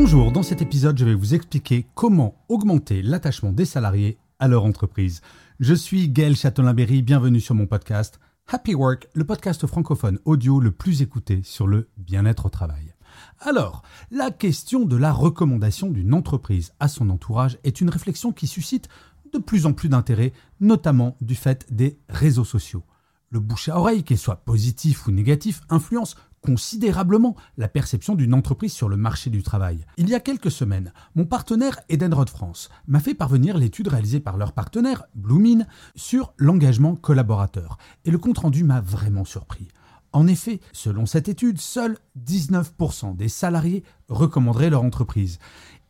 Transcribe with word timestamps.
Bonjour, 0.00 0.30
dans 0.30 0.44
cet 0.44 0.62
épisode, 0.62 0.96
je 0.96 1.04
vais 1.04 1.16
vous 1.16 1.34
expliquer 1.34 1.84
comment 1.96 2.36
augmenter 2.48 3.02
l'attachement 3.02 3.50
des 3.50 3.64
salariés 3.64 4.16
à 4.38 4.46
leur 4.46 4.64
entreprise. 4.64 5.22
Je 5.58 5.74
suis 5.74 6.08
Gaël 6.08 6.36
Châtelain-Berry, 6.36 7.02
bienvenue 7.02 7.40
sur 7.40 7.56
mon 7.56 7.66
podcast 7.66 8.20
Happy 8.46 8.76
Work, 8.76 9.08
le 9.14 9.24
podcast 9.24 9.66
francophone 9.66 10.20
audio 10.24 10.60
le 10.60 10.70
plus 10.70 11.02
écouté 11.02 11.40
sur 11.42 11.66
le 11.66 11.88
bien-être 11.96 12.46
au 12.46 12.48
travail. 12.48 12.94
Alors, 13.40 13.82
la 14.12 14.30
question 14.30 14.84
de 14.84 14.96
la 14.96 15.12
recommandation 15.12 15.90
d'une 15.90 16.14
entreprise 16.14 16.74
à 16.78 16.86
son 16.86 17.10
entourage 17.10 17.58
est 17.64 17.80
une 17.80 17.90
réflexion 17.90 18.30
qui 18.30 18.46
suscite 18.46 18.88
de 19.32 19.38
plus 19.38 19.66
en 19.66 19.72
plus 19.72 19.88
d'intérêt, 19.88 20.32
notamment 20.60 21.16
du 21.20 21.34
fait 21.34 21.66
des 21.72 21.98
réseaux 22.08 22.44
sociaux. 22.44 22.84
Le 23.30 23.40
bouche 23.40 23.68
à 23.68 23.76
oreille, 23.76 24.04
qu'il 24.04 24.16
soit 24.16 24.44
positif 24.44 25.08
ou 25.08 25.10
négatif, 25.10 25.60
influence 25.68 26.14
considérablement 26.42 27.36
la 27.56 27.68
perception 27.68 28.14
d'une 28.14 28.34
entreprise 28.34 28.72
sur 28.72 28.88
le 28.88 28.96
marché 28.96 29.30
du 29.30 29.42
travail. 29.42 29.84
Il 29.96 30.08
y 30.08 30.14
a 30.14 30.20
quelques 30.20 30.50
semaines, 30.50 30.92
mon 31.14 31.24
partenaire 31.24 31.80
Edenrod 31.88 32.28
France 32.28 32.68
m'a 32.86 33.00
fait 33.00 33.14
parvenir 33.14 33.56
l'étude 33.56 33.88
réalisée 33.88 34.20
par 34.20 34.36
leur 34.36 34.52
partenaire, 34.52 35.04
Bloomin, 35.14 35.66
sur 35.94 36.32
l'engagement 36.38 36.96
collaborateur. 36.96 37.78
Et 38.04 38.10
le 38.10 38.18
compte-rendu 38.18 38.64
m'a 38.64 38.80
vraiment 38.80 39.24
surpris. 39.24 39.68
En 40.12 40.26
effet, 40.26 40.60
selon 40.72 41.06
cette 41.06 41.28
étude, 41.28 41.58
seuls 41.58 41.98
19% 42.24 43.16
des 43.16 43.28
salariés 43.28 43.84
recommanderaient 44.08 44.70
leur 44.70 44.82
entreprise. 44.82 45.38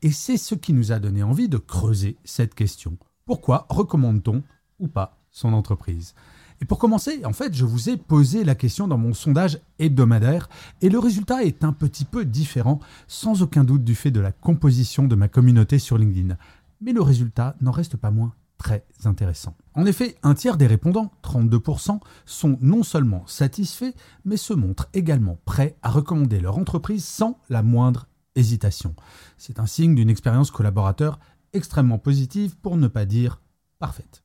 Et 0.02 0.10
c'est 0.10 0.36
ce 0.36 0.54
qui 0.54 0.72
nous 0.72 0.92
a 0.92 0.98
donné 0.98 1.22
envie 1.22 1.48
de 1.48 1.58
creuser 1.58 2.16
cette 2.24 2.54
question. 2.54 2.98
Pourquoi 3.24 3.66
recommande-t-on 3.68 4.42
ou 4.80 4.88
pas 4.88 5.18
son 5.30 5.52
entreprise? 5.52 6.14
Et 6.60 6.64
pour 6.64 6.78
commencer, 6.78 7.24
en 7.24 7.32
fait, 7.32 7.54
je 7.54 7.64
vous 7.64 7.88
ai 7.88 7.96
posé 7.96 8.42
la 8.42 8.54
question 8.54 8.88
dans 8.88 8.98
mon 8.98 9.14
sondage 9.14 9.60
hebdomadaire 9.78 10.48
et 10.80 10.88
le 10.88 10.98
résultat 10.98 11.44
est 11.44 11.62
un 11.62 11.72
petit 11.72 12.04
peu 12.04 12.24
différent, 12.24 12.80
sans 13.06 13.42
aucun 13.42 13.62
doute 13.62 13.84
du 13.84 13.94
fait 13.94 14.10
de 14.10 14.20
la 14.20 14.32
composition 14.32 15.04
de 15.04 15.14
ma 15.14 15.28
communauté 15.28 15.78
sur 15.78 15.98
LinkedIn. 15.98 16.36
Mais 16.80 16.92
le 16.92 17.02
résultat 17.02 17.54
n'en 17.60 17.70
reste 17.70 17.96
pas 17.96 18.10
moins 18.10 18.34
très 18.58 18.84
intéressant. 19.04 19.54
En 19.74 19.86
effet, 19.86 20.16
un 20.24 20.34
tiers 20.34 20.56
des 20.56 20.66
répondants, 20.66 21.12
32%, 21.22 22.00
sont 22.26 22.58
non 22.60 22.82
seulement 22.82 23.24
satisfaits, 23.26 23.94
mais 24.24 24.36
se 24.36 24.52
montrent 24.52 24.88
également 24.94 25.38
prêts 25.44 25.76
à 25.82 25.90
recommander 25.90 26.40
leur 26.40 26.58
entreprise 26.58 27.04
sans 27.04 27.38
la 27.48 27.62
moindre 27.62 28.08
hésitation. 28.34 28.96
C'est 29.36 29.60
un 29.60 29.66
signe 29.66 29.94
d'une 29.94 30.10
expérience 30.10 30.50
collaborateur 30.50 31.20
extrêmement 31.52 31.98
positive, 31.98 32.56
pour 32.56 32.76
ne 32.76 32.88
pas 32.88 33.06
dire 33.06 33.40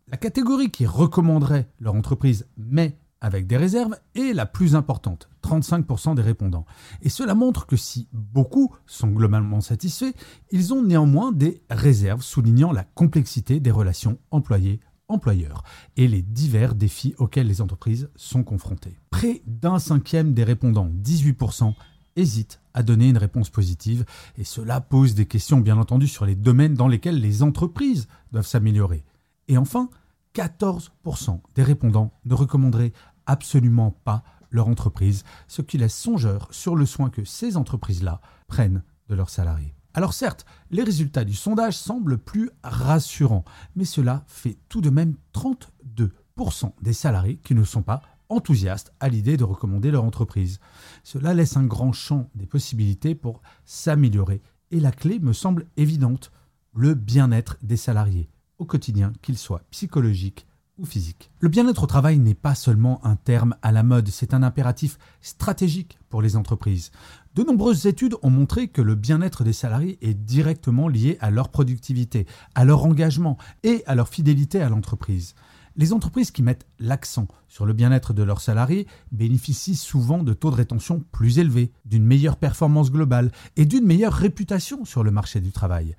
La 0.07 0.17
catégorie 0.17 0.71
qui 0.71 0.87
recommanderait 0.87 1.69
leur 1.79 1.93
entreprise, 1.93 2.47
mais 2.57 2.97
avec 3.21 3.47
des 3.47 3.55
réserves, 3.55 3.95
est 4.15 4.33
la 4.33 4.45
plus 4.45 4.75
importante, 4.75 5.29
35% 5.43 6.15
des 6.15 6.21
répondants. 6.21 6.65
Et 7.01 7.09
cela 7.09 7.35
montre 7.35 7.67
que 7.67 7.77
si 7.77 8.09
beaucoup 8.11 8.75
sont 8.85 9.07
globalement 9.07 9.61
satisfaits, 9.61 10.13
ils 10.51 10.73
ont 10.73 10.83
néanmoins 10.83 11.31
des 11.31 11.61
réserves 11.69 12.21
soulignant 12.21 12.71
la 12.71 12.83
complexité 12.83 13.59
des 13.59 13.71
relations 13.71 14.17
employés-employeurs 14.31 15.63
et 15.95 16.07
les 16.07 16.21
divers 16.21 16.75
défis 16.75 17.15
auxquels 17.17 17.47
les 17.47 17.61
entreprises 17.61 18.09
sont 18.15 18.43
confrontées. 18.43 18.99
Près 19.09 19.41
d'un 19.45 19.79
cinquième 19.79 20.33
des 20.33 20.43
répondants, 20.43 20.89
18%, 20.89 21.75
hésitent 22.15 22.59
à 22.73 22.83
donner 22.83 23.07
une 23.07 23.17
réponse 23.17 23.49
positive 23.49 24.03
et 24.37 24.43
cela 24.43 24.81
pose 24.81 25.15
des 25.15 25.27
questions 25.27 25.59
bien 25.59 25.77
entendu 25.77 26.07
sur 26.07 26.25
les 26.25 26.35
domaines 26.35 26.73
dans 26.73 26.87
lesquels 26.87 27.21
les 27.21 27.41
entreprises 27.43 28.07
doivent 28.31 28.47
s'améliorer. 28.47 29.05
Et 29.47 29.57
enfin, 29.57 29.89
14% 30.35 31.39
des 31.55 31.63
répondants 31.63 32.13
ne 32.25 32.33
recommanderaient 32.33 32.93
absolument 33.25 33.91
pas 33.91 34.23
leur 34.49 34.67
entreprise, 34.67 35.23
ce 35.47 35.61
qui 35.61 35.77
laisse 35.77 35.95
songeur 35.95 36.47
sur 36.51 36.75
le 36.75 36.85
soin 36.85 37.09
que 37.09 37.25
ces 37.25 37.57
entreprises-là 37.57 38.21
prennent 38.47 38.83
de 39.09 39.15
leurs 39.15 39.29
salariés. 39.29 39.75
Alors 39.95 40.13
certes, 40.13 40.45
les 40.71 40.83
résultats 40.83 41.23
du 41.23 41.33
sondage 41.33 41.77
semblent 41.77 42.17
plus 42.17 42.49
rassurants, 42.63 43.45
mais 43.75 43.85
cela 43.85 44.23
fait 44.27 44.57
tout 44.69 44.81
de 44.81 44.89
même 44.89 45.15
32% 45.33 46.09
des 46.81 46.93
salariés 46.93 47.37
qui 47.37 47.53
ne 47.53 47.63
sont 47.63 47.83
pas 47.83 48.01
enthousiastes 48.29 48.93
à 48.99 49.09
l'idée 49.09 49.37
de 49.37 49.43
recommander 49.43 49.91
leur 49.91 50.03
entreprise. 50.03 50.59
Cela 51.03 51.33
laisse 51.33 51.57
un 51.57 51.65
grand 51.65 51.93
champ 51.93 52.29
des 52.33 52.47
possibilités 52.47 53.13
pour 53.13 53.41
s'améliorer, 53.65 54.41
et 54.71 54.79
la 54.79 54.91
clé 54.91 55.19
me 55.19 55.33
semble 55.33 55.67
évidente, 55.77 56.31
le 56.73 56.95
bien-être 56.95 57.57
des 57.61 57.77
salariés 57.77 58.32
quotidien, 58.65 59.13
qu'il 59.21 59.37
soit 59.37 59.63
psychologique 59.71 60.47
ou 60.77 60.85
physique. 60.85 61.31
Le 61.39 61.49
bien-être 61.49 61.83
au 61.83 61.87
travail 61.87 62.17
n'est 62.17 62.33
pas 62.33 62.55
seulement 62.55 63.05
un 63.05 63.15
terme 63.15 63.55
à 63.61 63.71
la 63.71 63.83
mode, 63.83 64.09
c'est 64.09 64.33
un 64.33 64.41
impératif 64.41 64.97
stratégique 65.21 65.99
pour 66.09 66.21
les 66.21 66.35
entreprises. 66.35 66.91
De 67.35 67.43
nombreuses 67.43 67.85
études 67.85 68.15
ont 68.21 68.29
montré 68.29 68.67
que 68.67 68.81
le 68.81 68.95
bien-être 68.95 69.43
des 69.43 69.53
salariés 69.53 69.97
est 70.01 70.13
directement 70.13 70.87
lié 70.87 71.17
à 71.21 71.29
leur 71.29 71.49
productivité, 71.49 72.25
à 72.55 72.65
leur 72.65 72.85
engagement 72.85 73.37
et 73.63 73.83
à 73.85 73.95
leur 73.95 74.07
fidélité 74.07 74.61
à 74.61 74.69
l'entreprise. 74.69 75.35
Les 75.75 75.91
entreprises 75.91 76.29
qui 76.29 76.43
mettent 76.43 76.67
l'accent 76.79 77.27
sur 77.47 77.65
le 77.65 77.73
bien-être 77.73 78.13
de 78.13 78.21
leurs 78.21 78.41
salariés 78.41 78.85
bénéficient 79.11 79.75
souvent 79.75 80.21
de 80.21 80.33
taux 80.33 80.51
de 80.51 80.55
rétention 80.55 81.03
plus 81.11 81.39
élevés, 81.39 81.71
d'une 81.85 82.05
meilleure 82.05 82.37
performance 82.37 82.91
globale 82.91 83.31
et 83.57 83.65
d'une 83.65 83.85
meilleure 83.85 84.13
réputation 84.13 84.85
sur 84.85 85.03
le 85.03 85.09
marché 85.09 85.41
du 85.41 85.51
travail. 85.51 85.95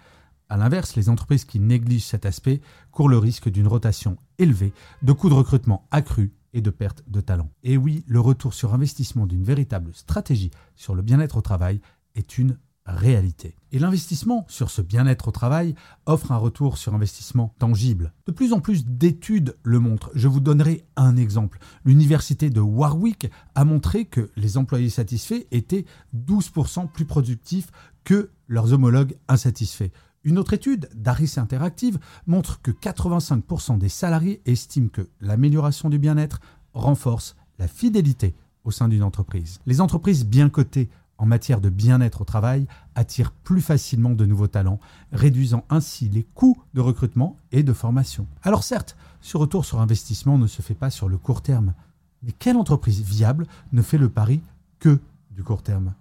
A 0.54 0.56
l'inverse, 0.56 0.94
les 0.94 1.08
entreprises 1.08 1.44
qui 1.44 1.58
négligent 1.58 2.04
cet 2.04 2.24
aspect 2.24 2.60
courent 2.92 3.08
le 3.08 3.18
risque 3.18 3.48
d'une 3.48 3.66
rotation 3.66 4.18
élevée, 4.38 4.72
de 5.02 5.12
coûts 5.12 5.28
de 5.28 5.34
recrutement 5.34 5.88
accrus 5.90 6.30
et 6.52 6.60
de 6.60 6.70
perte 6.70 7.02
de 7.08 7.20
talent. 7.20 7.50
Et 7.64 7.76
oui, 7.76 8.04
le 8.06 8.20
retour 8.20 8.54
sur 8.54 8.72
investissement 8.72 9.26
d'une 9.26 9.42
véritable 9.42 9.92
stratégie 9.94 10.52
sur 10.76 10.94
le 10.94 11.02
bien-être 11.02 11.38
au 11.38 11.40
travail 11.40 11.80
est 12.14 12.38
une 12.38 12.56
réalité. 12.86 13.56
Et 13.72 13.80
l'investissement 13.80 14.44
sur 14.48 14.70
ce 14.70 14.80
bien-être 14.80 15.26
au 15.26 15.32
travail 15.32 15.74
offre 16.06 16.30
un 16.30 16.36
retour 16.36 16.78
sur 16.78 16.94
investissement 16.94 17.52
tangible. 17.58 18.12
De 18.26 18.30
plus 18.30 18.52
en 18.52 18.60
plus 18.60 18.86
d'études 18.86 19.56
le 19.64 19.80
montrent. 19.80 20.12
Je 20.14 20.28
vous 20.28 20.38
donnerai 20.38 20.86
un 20.94 21.16
exemple. 21.16 21.58
L'université 21.84 22.48
de 22.48 22.60
Warwick 22.60 23.28
a 23.56 23.64
montré 23.64 24.04
que 24.04 24.30
les 24.36 24.56
employés 24.56 24.90
satisfaits 24.90 25.46
étaient 25.50 25.84
12% 26.14 26.92
plus 26.92 27.06
productifs 27.06 27.72
que 28.04 28.30
leurs 28.46 28.72
homologues 28.72 29.16
insatisfaits. 29.26 29.90
Une 30.24 30.38
autre 30.38 30.54
étude 30.54 30.88
d'Aris 30.94 31.34
Interactive 31.36 31.98
montre 32.26 32.62
que 32.62 32.70
85% 32.70 33.78
des 33.78 33.90
salariés 33.90 34.40
estiment 34.46 34.88
que 34.88 35.08
l'amélioration 35.20 35.90
du 35.90 35.98
bien-être 35.98 36.40
renforce 36.72 37.36
la 37.58 37.68
fidélité 37.68 38.34
au 38.64 38.70
sein 38.70 38.88
d'une 38.88 39.02
entreprise. 39.02 39.60
Les 39.66 39.82
entreprises 39.82 40.24
bien 40.24 40.48
cotées 40.48 40.88
en 41.18 41.26
matière 41.26 41.60
de 41.60 41.68
bien-être 41.68 42.22
au 42.22 42.24
travail 42.24 42.66
attirent 42.94 43.32
plus 43.32 43.60
facilement 43.60 44.10
de 44.10 44.26
nouveaux 44.26 44.48
talents, 44.48 44.80
réduisant 45.12 45.64
ainsi 45.68 46.08
les 46.08 46.24
coûts 46.24 46.60
de 46.72 46.80
recrutement 46.80 47.36
et 47.52 47.62
de 47.62 47.72
formation. 47.72 48.26
Alors 48.42 48.64
certes, 48.64 48.96
ce 49.20 49.36
retour 49.36 49.64
sur 49.64 49.80
investissement 49.80 50.38
ne 50.38 50.46
se 50.46 50.62
fait 50.62 50.74
pas 50.74 50.90
sur 50.90 51.08
le 51.08 51.18
court 51.18 51.42
terme, 51.42 51.74
mais 52.22 52.32
quelle 52.32 52.56
entreprise 52.56 53.02
viable 53.02 53.46
ne 53.72 53.82
fait 53.82 53.98
le 53.98 54.08
pari 54.08 54.40
que 54.80 54.98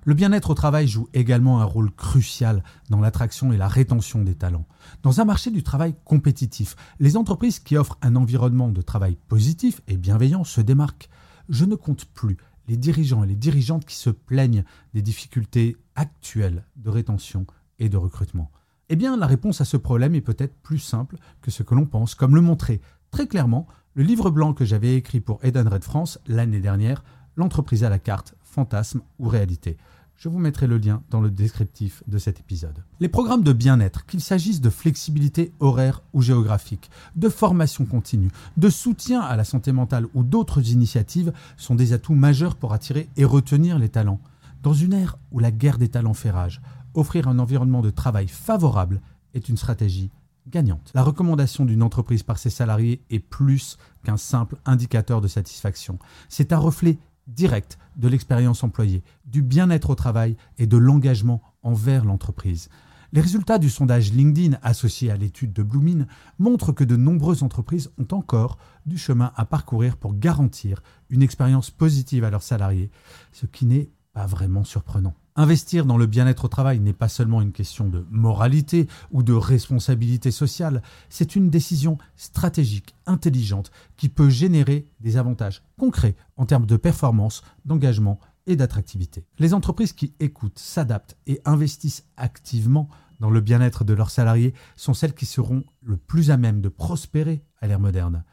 Le 0.06 0.14
bien-être 0.14 0.52
au 0.52 0.54
travail 0.54 0.88
joue 0.88 1.08
également 1.14 1.62
un 1.62 1.66
rôle 1.66 1.92
crucial 1.92 2.64
dans 2.90 3.00
l'attraction 3.00 3.52
et 3.52 3.58
la 3.58 3.68
rétention 3.68 4.22
des 4.22 4.36
talents. 4.36 4.68
Dans 5.02 5.22
un 5.22 5.26
marché 5.26 5.52
du 5.52 5.64
travail 5.64 5.96
compétitif, 6.06 6.76
les 7.00 7.18
entreprises 7.18 7.60
qui 7.60 7.78
offrent 7.78 7.98
un 8.02 8.16
environnement 8.16 8.70
de 8.70 8.82
travail 8.82 9.18
positif 9.28 9.82
et 9.88 9.98
bienveillant 9.98 10.44
se 10.44 10.62
démarquent. 10.62 11.10
Je 11.50 11.66
ne 11.66 11.76
compte 11.76 12.06
plus 12.06 12.38
les 12.68 12.78
dirigeants 12.78 13.24
et 13.24 13.28
les 13.28 13.36
dirigeantes 13.36 13.86
qui 13.86 13.96
se 13.96 14.10
plaignent 14.10 14.64
des 14.94 15.02
difficultés 15.02 15.78
actuelles 15.96 16.66
de 16.76 16.90
rétention 16.90 17.46
et 17.80 17.90
de 17.90 17.98
recrutement. 17.98 18.52
Eh 18.90 18.96
bien, 18.96 19.18
la 19.18 19.28
réponse 19.28 19.62
à 19.62 19.66
ce 19.66 19.78
problème 19.78 20.16
est 20.16 20.22
peut-être 20.22 20.56
plus 20.62 20.80
simple 20.80 21.18
que 21.42 21.52
ce 21.52 21.64
que 21.64 21.76
l'on 21.76 21.86
pense, 21.86 22.16
comme 22.16 22.36
le 22.36 22.42
montrait 22.42 22.82
très 23.12 23.28
clairement 23.28 23.68
le 23.96 24.04
livre 24.04 24.32
blanc 24.32 24.54
que 24.54 24.66
j'avais 24.66 24.96
écrit 24.96 25.20
pour 25.20 25.44
Edenred 25.44 25.84
France 25.84 26.20
l'année 26.26 26.60
dernière, 26.60 27.04
L'entreprise 27.36 27.84
à 27.84 27.90
la 27.90 28.00
carte, 28.00 28.36
fantasme 28.44 29.02
ou 29.20 29.28
réalité. 29.28 29.78
Je 30.16 30.30
vous 30.30 30.40
mettrai 30.40 30.68
le 30.68 30.78
lien 30.78 31.02
dans 31.10 31.20
le 31.20 31.32
descriptif 31.32 32.04
de 32.08 32.18
cet 32.18 32.40
épisode. 32.40 32.84
Les 33.00 33.10
programmes 33.10 33.44
de 33.44 33.52
bien-être, 33.52 34.06
qu'il 34.06 34.22
s'agisse 34.22 34.62
de 34.62 34.70
flexibilité 34.70 35.52
horaire 35.60 36.02
ou 36.14 36.22
géographique, 36.22 36.92
de 37.16 37.28
formation 37.28 37.86
continue, 37.86 38.32
de 38.56 38.70
soutien 38.70 39.22
à 39.22 39.36
la 39.36 39.44
santé 39.44 39.72
mentale 39.72 40.08
ou 40.14 40.24
d'autres 40.24 40.72
initiatives, 40.72 41.34
sont 41.58 41.76
des 41.76 41.92
atouts 41.92 42.14
majeurs 42.14 42.56
pour 42.56 42.74
attirer 42.74 43.10
et 43.18 43.26
retenir 43.26 43.80
les 43.80 43.90
talents. 43.90 44.22
Dans 44.62 44.74
une 44.74 44.94
ère 44.94 45.18
où 45.32 45.40
la 45.40 45.52
guerre 45.52 45.78
des 45.78 45.90
talents 45.90 46.14
fait 46.14 46.32
rage, 46.32 46.62
offrir 46.94 47.28
un 47.28 47.40
environnement 47.40 47.82
de 47.82 47.90
travail 47.90 48.28
favorable 48.28 49.02
est 49.34 49.50
une 49.50 49.58
stratégie 49.58 50.12
gagnante. 50.48 50.92
La 50.94 51.04
recommandation 51.04 51.66
d'une 51.66 51.84
entreprise 51.84 52.24
par 52.24 52.38
ses 52.38 52.50
salariés 52.50 53.02
est 53.10 53.20
plus 53.20 53.78
qu'un 54.04 54.18
simple 54.18 54.58
indicateur 54.66 55.22
de 55.22 55.28
satisfaction. 55.28 56.00
C'est 56.30 56.54
un 56.54 56.58
reflet 56.58 56.98
direct 57.28 57.78
de 57.96 58.08
l'expérience 58.08 58.64
employée, 58.64 59.04
du 59.26 59.42
bien-être 59.42 59.90
au 59.90 59.96
travail 59.96 60.36
et 60.58 60.68
de 60.68 60.78
l'engagement 60.78 61.42
envers 61.62 62.06
l'entreprise. 62.06 62.70
Les 63.14 63.22
résultats 63.22 63.60
du 63.60 63.70
sondage 63.70 64.12
LinkedIn 64.12 64.58
associé 64.64 65.12
à 65.12 65.18
l'étude 65.18 65.54
de 65.54 65.62
Bloomin 65.62 66.08
montrent 66.40 66.72
que 66.72 66.84
de 66.84 66.96
nombreuses 66.96 67.44
entreprises 67.44 67.92
ont 68.00 68.16
encore 68.16 68.58
du 68.88 68.98
chemin 68.98 69.32
à 69.36 69.46
parcourir 69.46 69.98
pour 69.98 70.16
garantir 70.16 70.82
une 71.12 71.22
expérience 71.22 71.70
positive 71.70 72.24
à 72.24 72.32
leurs 72.32 72.42
salariés, 72.42 72.90
ce 73.32 73.46
qui 73.46 73.68
n'est 73.68 73.92
pas 74.14 74.26
vraiment 74.26 74.64
surprenant. 74.64 75.14
Investir 75.36 75.86
dans 75.86 75.98
le 75.98 76.06
bien-être 76.06 76.46
au 76.46 76.48
travail 76.48 76.80
n'est 76.80 76.94
pas 76.94 77.10
seulement 77.10 77.42
une 77.42 77.52
question 77.52 77.90
de 77.90 78.06
moralité 78.12 78.88
ou 79.12 79.24
de 79.24 79.34
responsabilité 79.34 80.30
sociale, 80.30 80.84
c'est 81.10 81.36
une 81.36 81.50
décision 81.50 81.98
stratégique, 82.16 82.96
intelligente, 83.08 83.72
qui 83.98 84.10
peut 84.10 84.30
générer 84.30 84.86
des 85.00 85.18
avantages 85.18 85.64
concrets 85.80 86.16
en 86.38 86.46
termes 86.46 86.68
de 86.68 86.78
performance, 86.78 87.42
d'engagement 87.66 88.20
et 88.46 88.56
d'attractivité. 88.56 89.26
Les 89.40 89.56
entreprises 89.56 89.94
qui 89.94 90.14
écoutent, 90.20 90.60
s'adaptent 90.60 91.18
et 91.26 91.42
investissent 91.46 92.06
activement 92.16 92.90
dans 93.20 93.30
le 93.32 93.42
bien-être 93.42 93.84
de 93.84 93.94
leurs 93.94 94.12
salariés 94.12 94.54
sont 94.76 94.94
celles 94.94 95.16
qui 95.16 95.26
seront 95.26 95.64
le 95.82 95.98
plus 95.98 96.30
à 96.30 96.38
même 96.38 96.62
de 96.62 96.70
prospérer 96.70 97.44
à 97.60 97.68
l'ère 97.68 97.80
moderne. 97.80 98.24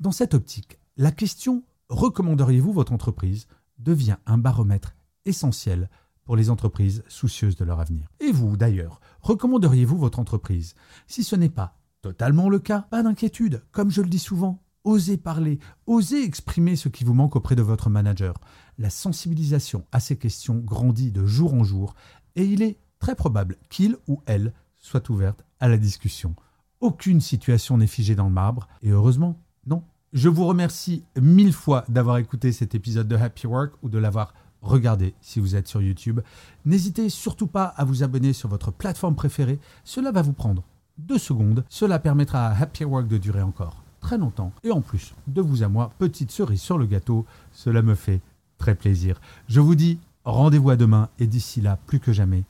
Dans 0.00 0.12
cette 0.12 0.34
optique, 0.34 0.80
la 0.96 1.12
question 1.12 1.62
recommanderiez-vous 1.88 2.72
votre 2.72 2.92
entreprise? 2.92 3.46
devient 3.78 4.16
un 4.26 4.38
baromètre 4.38 4.96
essentiel 5.24 5.88
pour 6.28 6.36
les 6.36 6.50
entreprises 6.50 7.02
soucieuses 7.08 7.56
de 7.56 7.64
leur 7.64 7.80
avenir. 7.80 8.06
Et 8.20 8.32
vous, 8.32 8.58
d'ailleurs, 8.58 9.00
recommanderiez-vous 9.22 9.96
votre 9.96 10.18
entreprise? 10.18 10.74
Si 11.06 11.24
ce 11.24 11.34
n'est 11.34 11.48
pas 11.48 11.78
totalement 12.02 12.50
le 12.50 12.58
cas, 12.58 12.82
pas 12.82 13.02
d'inquiétude. 13.02 13.62
Comme 13.72 13.90
je 13.90 14.02
le 14.02 14.10
dis 14.10 14.18
souvent, 14.18 14.62
osez 14.84 15.16
parler, 15.16 15.58
osez 15.86 16.22
exprimer 16.22 16.76
ce 16.76 16.90
qui 16.90 17.02
vous 17.02 17.14
manque 17.14 17.34
auprès 17.34 17.56
de 17.56 17.62
votre 17.62 17.88
manager. 17.88 18.34
La 18.76 18.90
sensibilisation 18.90 19.86
à 19.90 20.00
ces 20.00 20.18
questions 20.18 20.58
grandit 20.58 21.12
de 21.12 21.24
jour 21.24 21.54
en 21.54 21.64
jour 21.64 21.94
et 22.36 22.44
il 22.44 22.60
est 22.60 22.78
très 22.98 23.14
probable 23.14 23.56
qu'il 23.70 23.96
ou 24.06 24.20
elle 24.26 24.52
soit 24.76 25.08
ouverte 25.08 25.46
à 25.60 25.68
la 25.68 25.78
discussion. 25.78 26.36
Aucune 26.82 27.22
situation 27.22 27.78
n'est 27.78 27.86
figée 27.86 28.16
dans 28.16 28.28
le 28.28 28.34
marbre 28.34 28.68
et 28.82 28.90
heureusement, 28.90 29.40
non. 29.66 29.82
Je 30.12 30.28
vous 30.28 30.44
remercie 30.44 31.04
mille 31.18 31.54
fois 31.54 31.86
d'avoir 31.88 32.18
écouté 32.18 32.52
cet 32.52 32.74
épisode 32.74 33.08
de 33.08 33.16
Happy 33.16 33.46
Work 33.46 33.76
ou 33.82 33.88
de 33.88 33.96
l'avoir 33.96 34.34
regardez 34.62 35.14
si 35.20 35.40
vous 35.40 35.56
êtes 35.56 35.68
sur 35.68 35.82
YouTube. 35.82 36.20
N'hésitez 36.64 37.08
surtout 37.08 37.46
pas 37.46 37.64
à 37.64 37.84
vous 37.84 38.02
abonner 38.02 38.32
sur 38.32 38.48
votre 38.48 38.70
plateforme 38.70 39.14
préférée. 39.14 39.58
Cela 39.84 40.12
va 40.12 40.22
vous 40.22 40.32
prendre 40.32 40.62
deux 40.98 41.18
secondes. 41.18 41.64
Cela 41.68 41.98
permettra 41.98 42.46
à 42.46 42.60
Happy 42.60 42.84
Work 42.84 43.08
de 43.08 43.18
durer 43.18 43.42
encore 43.42 43.82
très 44.00 44.18
longtemps. 44.18 44.52
Et 44.64 44.70
en 44.70 44.80
plus, 44.80 45.14
de 45.26 45.40
vous 45.40 45.62
à 45.62 45.68
moi, 45.68 45.92
petite 45.98 46.30
cerise 46.30 46.60
sur 46.60 46.78
le 46.78 46.86
gâteau, 46.86 47.26
cela 47.52 47.82
me 47.82 47.94
fait 47.94 48.20
très 48.58 48.74
plaisir. 48.74 49.20
Je 49.48 49.60
vous 49.60 49.74
dis 49.74 49.98
rendez-vous 50.24 50.70
à 50.70 50.76
demain 50.76 51.08
et 51.18 51.26
d'ici 51.26 51.60
là, 51.60 51.78
plus 51.86 52.00
que 52.00 52.12
jamais, 52.12 52.44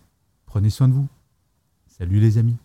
prenez 0.46 0.70
soin 0.70 0.88
de 0.88 0.94
vous. 0.94 1.08
Salut 1.86 2.20
les 2.20 2.38
amis. 2.38 2.56